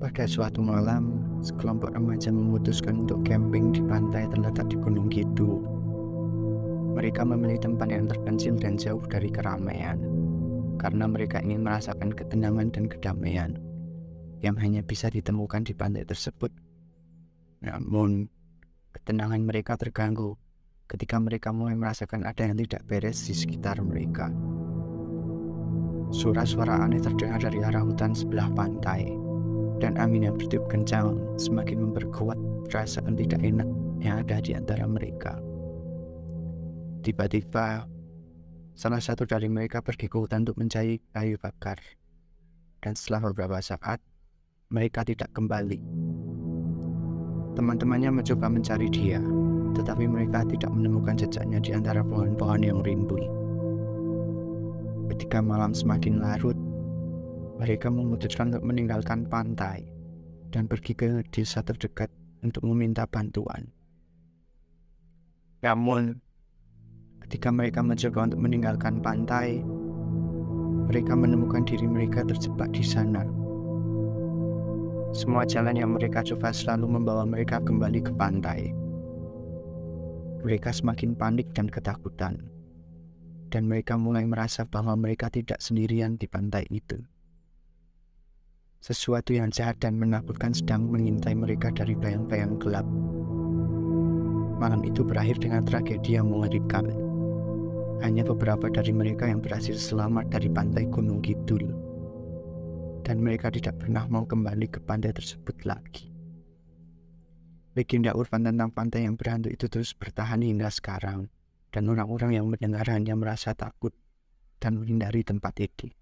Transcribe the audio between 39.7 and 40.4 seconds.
pergi ke